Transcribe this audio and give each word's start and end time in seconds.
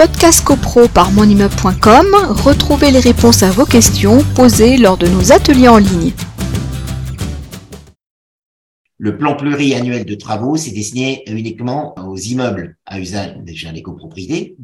Podcast 0.00 0.42
CoPro 0.46 0.88
par 0.88 1.12
monimmeuble.com, 1.12 2.06
retrouvez 2.30 2.90
les 2.90 3.00
réponses 3.00 3.42
à 3.42 3.50
vos 3.50 3.66
questions 3.66 4.24
posées 4.34 4.78
lors 4.78 4.96
de 4.96 5.06
nos 5.06 5.30
ateliers 5.30 5.68
en 5.68 5.76
ligne. 5.76 6.12
Le 8.96 9.18
plan 9.18 9.36
pluriannuel 9.36 10.06
de 10.06 10.14
travaux, 10.14 10.56
c'est 10.56 10.70
destiné 10.70 11.22
uniquement 11.26 11.94
aux 11.98 12.16
immeubles 12.16 12.78
à 12.86 12.98
usage, 12.98 13.36
déjà 13.42 13.72
les 13.72 13.82
copropriétés, 13.82 14.56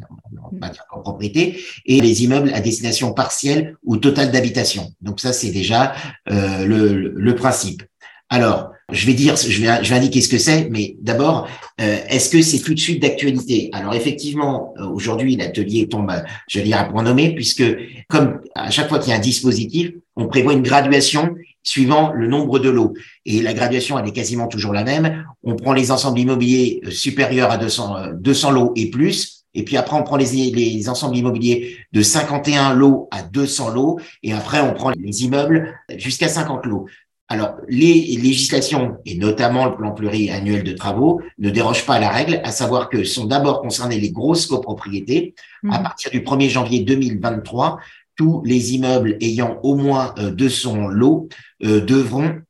et 1.85 2.01
les 2.01 2.25
immeubles 2.25 2.55
à 2.55 2.63
destination 2.63 3.13
partielle 3.13 3.77
ou 3.85 3.99
totale 3.99 4.33
d'habitation. 4.33 4.91
Donc 5.03 5.21
ça, 5.21 5.35
c'est 5.35 5.51
déjà 5.51 5.93
euh, 6.31 6.65
le 6.65 7.35
principe. 7.35 7.83
Alors, 8.31 8.71
je 8.93 9.07
vais 9.07 9.15
dire, 9.15 9.37
je 9.37 9.63
vais, 9.63 9.69
indiquer 9.69 10.21
ce 10.21 10.29
que 10.29 10.39
c'est, 10.39 10.69
mais 10.71 10.97
d'abord, 11.01 11.49
euh, 11.81 11.99
est-ce 12.09 12.31
que 12.31 12.41
c'est 12.41 12.61
tout 12.61 12.73
de 12.73 12.79
suite 12.79 13.03
d'actualité? 13.03 13.69
Alors 13.73 13.95
effectivement, 13.95 14.75
euh, 14.79 14.87
aujourd'hui, 14.87 15.35
l'atelier 15.37 15.89
tombe, 15.89 16.13
je 16.49 16.59
vais 16.59 16.65
dire, 16.65 16.79
à 16.79 16.85
point 16.85 17.03
nommé, 17.03 17.35
puisque 17.35 17.65
comme 18.09 18.41
à 18.55 18.71
chaque 18.71 18.89
fois 18.89 19.01
qu'il 19.01 19.11
y 19.11 19.13
a 19.13 19.17
un 19.17 19.21
dispositif, 19.21 19.91
on 20.15 20.29
prévoit 20.29 20.53
une 20.53 20.63
graduation 20.63 21.35
suivant 21.65 22.13
le 22.13 22.29
nombre 22.29 22.61
de 22.61 22.69
lots. 22.69 22.95
Et 23.25 23.43
la 23.43 23.55
graduation, 23.55 23.99
elle 23.99 24.07
est 24.07 24.13
quasiment 24.13 24.47
toujours 24.47 24.73
la 24.73 24.85
même. 24.85 25.25
On 25.43 25.57
prend 25.57 25.73
les 25.73 25.91
ensembles 25.91 26.21
immobiliers 26.21 26.81
euh, 26.85 26.91
supérieurs 26.91 27.51
à 27.51 27.59
200, 27.59 28.13
200 28.15 28.51
lots 28.53 28.73
et 28.77 28.89
plus, 28.91 29.37
et 29.57 29.65
puis 29.65 29.79
après, 29.79 29.97
on 29.97 30.03
prend 30.03 30.17
les, 30.17 30.27
les, 30.51 30.89
ensembles 30.91 31.17
immobiliers 31.17 31.79
de 31.93 32.03
51 32.03 32.75
lots 32.75 33.09
à 33.11 33.23
200 33.23 33.71
lots. 33.71 33.99
Et 34.23 34.35
après, 34.35 34.61
on 34.61 34.75
prend 34.75 34.91
les 34.91 35.25
immeubles 35.25 35.75
jusqu'à 35.97 36.29
50 36.29 36.67
lots. 36.67 36.87
Alors, 37.29 37.57
les 37.69 38.17
législations, 38.23 38.99
et 39.05 39.17
notamment 39.17 39.67
le 39.67 39.75
plan 39.75 39.93
pluriannuel 39.93 40.63
de 40.63 40.73
travaux, 40.73 41.21
ne 41.39 41.51
dérogent 41.51 41.85
pas 41.85 41.95
à 41.95 41.99
la 41.99 42.09
règle, 42.09 42.41
à 42.45 42.53
savoir 42.53 42.89
que 42.89 43.03
sont 43.03 43.25
d'abord 43.25 43.63
concernées 43.63 43.99
les 43.99 44.13
grosses 44.13 44.47
copropriétés. 44.47 45.35
Mmh. 45.65 45.73
À 45.73 45.79
partir 45.81 46.11
du 46.13 46.21
1er 46.21 46.49
janvier 46.49 46.81
2023, 46.81 47.79
tous 48.15 48.43
les 48.45 48.75
immeubles 48.75 49.17
ayant 49.21 49.59
au 49.63 49.75
moins 49.75 50.15
euh, 50.19 50.31
200 50.31 50.89
lots 50.89 51.29
euh, 51.65 51.81
devront 51.81 52.41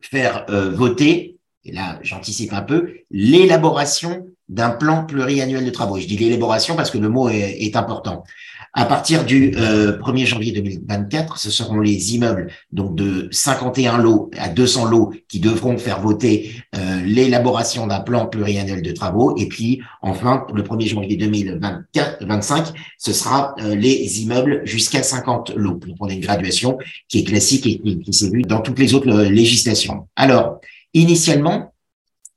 faire 0.00 0.46
euh, 0.50 0.70
voter, 0.70 1.38
et 1.64 1.72
là 1.72 1.98
j'anticipe 2.02 2.52
un 2.52 2.62
peu, 2.62 2.92
l'élaboration 3.10 4.26
d'un 4.48 4.70
plan 4.70 5.04
pluriannuel 5.04 5.64
de 5.64 5.70
travaux. 5.70 5.98
Je 5.98 6.06
dis 6.06 6.16
l'élaboration 6.16 6.76
parce 6.76 6.90
que 6.90 6.98
le 6.98 7.08
mot 7.08 7.28
est, 7.28 7.62
est 7.62 7.76
important. 7.76 8.24
À 8.72 8.84
partir 8.84 9.24
du 9.24 9.50
1er 9.50 10.22
euh, 10.22 10.26
janvier 10.26 10.52
2024, 10.52 11.38
ce 11.38 11.50
seront 11.50 11.80
les 11.80 12.14
immeubles 12.14 12.52
donc 12.70 12.94
de 12.94 13.26
51 13.32 13.98
lots 13.98 14.30
à 14.38 14.48
200 14.48 14.84
lots 14.84 15.12
qui 15.28 15.40
devront 15.40 15.76
faire 15.76 16.00
voter 16.00 16.52
euh, 16.76 17.02
l'élaboration 17.02 17.88
d'un 17.88 17.98
plan 17.98 18.26
pluriannuel 18.26 18.82
de 18.82 18.92
travaux. 18.92 19.36
Et 19.36 19.48
puis, 19.48 19.82
enfin, 20.02 20.46
le 20.54 20.62
1er 20.62 20.86
janvier 20.86 21.16
2025, 21.16 22.68
ce 22.96 23.12
sera 23.12 23.56
euh, 23.58 23.74
les 23.74 24.22
immeubles 24.22 24.62
jusqu'à 24.64 25.02
50 25.02 25.50
lots. 25.56 25.80
Donc, 25.84 25.96
on 25.98 26.08
a 26.08 26.12
une 26.12 26.20
graduation 26.20 26.78
qui 27.08 27.20
est 27.20 27.24
classique 27.24 27.66
et 27.66 27.80
qui 27.80 28.12
s'est 28.12 28.30
vue 28.30 28.42
dans 28.42 28.60
toutes 28.60 28.78
les 28.78 28.94
autres 28.94 29.10
législations. 29.10 30.06
Alors, 30.14 30.60
initialement, 30.94 31.72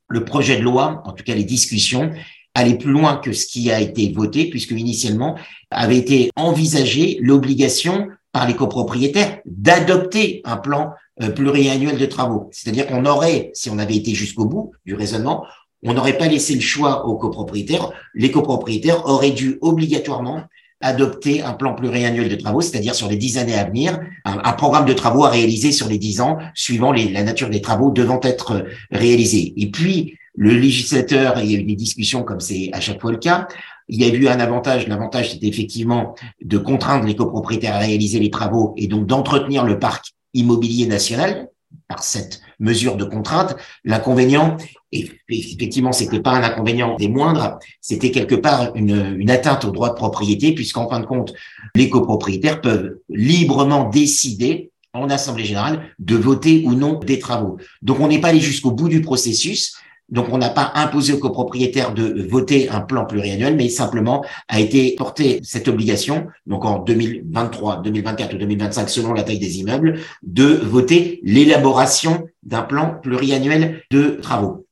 le 0.08 0.24
projet 0.24 0.56
de 0.56 0.62
loi, 0.62 1.02
en 1.06 1.12
tout 1.12 1.24
cas 1.24 1.34
les 1.34 1.44
discussions, 1.44 2.10
aller 2.54 2.76
plus 2.76 2.92
loin 2.92 3.16
que 3.16 3.32
ce 3.32 3.46
qui 3.46 3.70
a 3.70 3.80
été 3.80 4.12
voté, 4.12 4.48
puisque 4.48 4.70
initialement 4.70 5.36
avait 5.70 5.98
été 5.98 6.30
envisagé 6.36 7.18
l'obligation 7.20 8.08
par 8.32 8.46
les 8.48 8.54
copropriétaires 8.54 9.38
d'adopter 9.44 10.40
un 10.44 10.56
plan 10.56 10.92
euh, 11.22 11.30
pluriannuel 11.30 11.98
de 11.98 12.06
travaux. 12.06 12.48
C'est-à-dire 12.52 12.86
qu'on 12.86 13.06
aurait, 13.06 13.50
si 13.54 13.70
on 13.70 13.78
avait 13.78 13.96
été 13.96 14.14
jusqu'au 14.14 14.46
bout 14.46 14.72
du 14.84 14.94
raisonnement, 14.94 15.44
on 15.84 15.94
n'aurait 15.94 16.18
pas 16.18 16.28
laissé 16.28 16.54
le 16.54 16.60
choix 16.60 17.06
aux 17.06 17.16
copropriétaires. 17.16 17.90
Les 18.14 18.30
copropriétaires 18.30 19.06
auraient 19.06 19.30
dû 19.30 19.58
obligatoirement 19.60 20.42
adopter 20.80 21.42
un 21.42 21.52
plan 21.52 21.74
pluriannuel 21.74 22.28
de 22.28 22.34
travaux, 22.34 22.60
c'est-à-dire 22.60 22.94
sur 22.94 23.08
les 23.08 23.16
dix 23.16 23.38
années 23.38 23.54
à 23.54 23.64
venir, 23.64 23.98
un, 24.24 24.52
programme 24.52 24.84
de 24.84 24.92
travaux 24.92 25.24
à 25.24 25.30
réaliser 25.30 25.72
sur 25.72 25.88
les 25.88 25.98
dix 25.98 26.20
ans, 26.20 26.38
suivant 26.54 26.92
la 26.92 27.22
nature 27.22 27.48
des 27.48 27.60
travaux 27.60 27.90
devant 27.90 28.20
être 28.22 28.52
euh, 28.52 28.62
réalisés. 28.90 29.54
Et 29.56 29.70
puis, 29.70 30.18
le 30.36 30.50
législateur, 30.50 31.40
il 31.40 31.50
y 31.50 31.56
a 31.56 31.58
eu 31.58 31.64
des 31.64 31.76
discussions 31.76 32.22
comme 32.24 32.40
c'est 32.40 32.70
à 32.72 32.80
chaque 32.80 33.00
fois 33.00 33.12
le 33.12 33.18
cas, 33.18 33.46
il 33.88 34.00
y 34.00 34.04
a 34.04 34.12
eu 34.12 34.28
un 34.28 34.40
avantage. 34.40 34.88
L'avantage, 34.88 35.32
c'était 35.32 35.46
effectivement 35.46 36.14
de 36.42 36.58
contraindre 36.58 37.04
les 37.04 37.16
copropriétaires 37.16 37.74
à 37.74 37.78
réaliser 37.78 38.18
les 38.18 38.30
travaux 38.30 38.74
et 38.76 38.86
donc 38.86 39.06
d'entretenir 39.06 39.64
le 39.64 39.78
parc 39.78 40.12
immobilier 40.32 40.86
national 40.86 41.48
par 41.88 42.02
cette 42.02 42.40
mesure 42.58 42.96
de 42.96 43.04
contrainte. 43.04 43.56
L'inconvénient, 43.84 44.56
et 44.90 45.10
effectivement, 45.28 45.92
c'était 45.92 46.20
pas 46.20 46.32
un 46.32 46.42
inconvénient 46.42 46.96
des 46.96 47.08
moindres, 47.08 47.58
c'était 47.80 48.10
quelque 48.10 48.34
part 48.34 48.74
une, 48.74 49.16
une 49.18 49.30
atteinte 49.30 49.64
au 49.64 49.70
droit 49.70 49.90
de 49.90 49.94
propriété, 49.94 50.52
puisqu'en 50.52 50.88
fin 50.88 51.00
de 51.00 51.06
compte, 51.06 51.34
les 51.74 51.90
copropriétaires 51.90 52.60
peuvent 52.60 52.96
librement 53.08 53.88
décider 53.90 54.70
en 54.92 55.10
assemblée 55.10 55.44
générale 55.44 55.90
de 55.98 56.16
voter 56.16 56.62
ou 56.64 56.74
non 56.74 57.00
des 57.00 57.18
travaux. 57.18 57.58
Donc, 57.82 58.00
on 58.00 58.08
n'est 58.08 58.20
pas 58.20 58.28
allé 58.28 58.40
jusqu'au 58.40 58.70
bout 58.70 58.88
du 58.88 59.02
processus. 59.02 59.76
Donc, 60.10 60.26
on 60.30 60.38
n'a 60.38 60.50
pas 60.50 60.72
imposé 60.74 61.14
aux 61.14 61.18
copropriétaires 61.18 61.94
de 61.94 62.26
voter 62.28 62.68
un 62.68 62.80
plan 62.80 63.06
pluriannuel, 63.06 63.56
mais 63.56 63.68
simplement 63.68 64.24
a 64.48 64.60
été 64.60 64.94
porté 64.96 65.40
cette 65.42 65.66
obligation, 65.66 66.26
donc 66.46 66.64
en 66.64 66.78
2023, 66.78 67.82
2024 67.82 68.34
ou 68.34 68.38
2025, 68.38 68.88
selon 68.90 69.12
la 69.14 69.22
taille 69.22 69.38
des 69.38 69.58
immeubles, 69.58 69.98
de 70.22 70.44
voter 70.44 71.20
l'élaboration 71.22 72.26
d'un 72.42 72.62
plan 72.62 72.98
pluriannuel 73.02 73.82
de 73.90 74.18
travaux. 74.20 74.66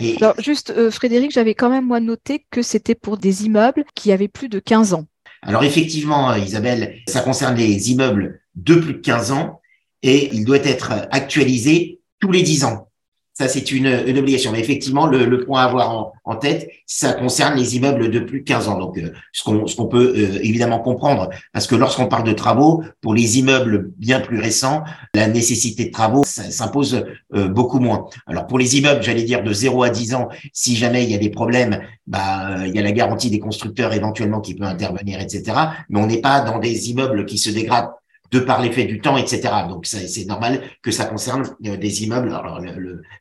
Et... 0.00 0.16
Alors, 0.16 0.34
juste, 0.40 0.70
euh, 0.76 0.90
Frédéric, 0.90 1.30
j'avais 1.30 1.54
quand 1.54 1.70
même, 1.70 1.86
moi, 1.86 2.00
noté 2.00 2.44
que 2.50 2.62
c'était 2.62 2.96
pour 2.96 3.18
des 3.18 3.44
immeubles 3.44 3.84
qui 3.94 4.10
avaient 4.10 4.28
plus 4.28 4.48
de 4.48 4.58
15 4.58 4.94
ans. 4.94 5.06
Alors, 5.42 5.64
effectivement, 5.64 6.34
Isabelle, 6.34 6.96
ça 7.08 7.20
concerne 7.20 7.56
les 7.56 7.90
immeubles 7.90 8.40
de 8.54 8.74
plus 8.74 8.94
de 8.94 8.98
15 8.98 9.32
ans 9.32 9.60
et 10.02 10.30
il 10.32 10.44
doit 10.44 10.58
être 10.58 10.92
actualisé 11.10 12.00
tous 12.20 12.30
les 12.30 12.42
10 12.42 12.64
ans. 12.64 12.88
Ça, 13.34 13.48
c'est 13.48 13.72
une, 13.72 13.86
obligation. 14.18 14.52
Mais 14.52 14.60
effectivement, 14.60 15.06
le, 15.06 15.44
point 15.44 15.62
à 15.62 15.64
avoir 15.64 16.12
en, 16.24 16.36
tête, 16.36 16.68
ça 16.86 17.14
concerne 17.14 17.58
les 17.58 17.76
immeubles 17.76 18.10
de 18.10 18.20
plus 18.20 18.40
de 18.40 18.44
15 18.44 18.68
ans. 18.68 18.78
Donc, 18.78 18.98
euh, 18.98 19.10
ce 19.32 19.42
qu'on 19.42 19.66
ce 19.66 19.74
qu'on 19.74 19.86
peut 19.86 20.14
euh, 20.16 20.38
évidemment 20.42 20.80
comprendre, 20.80 21.30
parce 21.52 21.66
que 21.66 21.74
lorsqu'on 21.74 22.08
parle 22.08 22.24
de 22.24 22.34
travaux, 22.34 22.84
pour 23.00 23.14
les 23.14 23.38
immeubles 23.38 23.90
bien 23.96 24.20
plus 24.20 24.38
récents, 24.38 24.84
la 25.14 25.28
nécessité 25.28 25.86
de 25.86 25.90
travaux 25.90 26.24
s'impose 26.24 27.06
euh, 27.34 27.48
beaucoup 27.48 27.78
moins. 27.78 28.06
Alors, 28.26 28.46
pour 28.46 28.58
les 28.58 28.76
immeubles, 28.76 29.02
j'allais 29.02 29.24
dire 29.24 29.42
de 29.42 29.52
0 29.52 29.82
à 29.82 29.88
10 29.88 30.14
ans, 30.14 30.28
si 30.52 30.76
jamais 30.76 31.04
il 31.04 31.10
y 31.10 31.14
a 31.14 31.18
des 31.18 31.30
problèmes, 31.30 31.80
bah, 32.06 32.66
il 32.66 32.74
y 32.74 32.78
a 32.78 32.82
la 32.82 32.92
garantie 32.92 33.30
des 33.30 33.38
constructeurs 33.38 33.94
éventuellement 33.94 34.40
qui 34.40 34.54
peut 34.54 34.64
intervenir, 34.64 35.20
etc. 35.20 35.56
Mais 35.88 36.00
on 36.00 36.06
n'est 36.06 36.20
pas 36.20 36.42
dans 36.42 36.58
des 36.58 36.90
immeubles 36.90 37.24
qui 37.24 37.38
se 37.38 37.48
dégradent 37.48 37.92
de 38.32 38.40
par 38.40 38.62
l'effet 38.62 38.84
du 38.84 39.00
temps, 39.00 39.16
etc. 39.16 39.42
Donc 39.68 39.86
c'est 39.86 40.24
normal 40.26 40.62
que 40.82 40.90
ça 40.90 41.04
concerne 41.04 41.44
euh, 41.66 41.76
des 41.76 42.02
immeubles. 42.02 42.28
Alors 42.28 42.60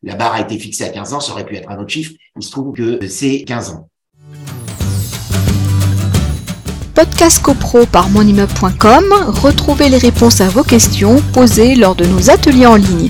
la 0.04 0.16
barre 0.16 0.34
a 0.34 0.42
été 0.42 0.58
fixée 0.58 0.86
à 0.86 0.90
15 0.90 1.14
ans, 1.14 1.20
ça 1.20 1.34
aurait 1.34 1.46
pu 1.46 1.56
être 1.56 1.70
un 1.70 1.78
autre 1.78 1.90
chiffre. 1.90 2.14
Il 2.38 2.44
se 2.44 2.52
trouve 2.52 2.74
que 2.74 3.06
c'est 3.08 3.44
15 3.44 3.72
ans. 3.72 3.90
Podcast 6.96 7.42
CoPro 7.42 7.86
par 7.86 8.10
monimmeuble.com, 8.10 9.06
retrouvez 9.42 9.90
les 9.90 9.98
réponses 9.98 10.42
à 10.42 10.50
vos 10.50 10.64
questions 10.64 11.22
posées 11.34 11.76
lors 11.76 11.96
de 11.96 12.06
nos 12.06 12.30
ateliers 12.30 12.68
en 12.68 12.76
ligne. 12.76 13.10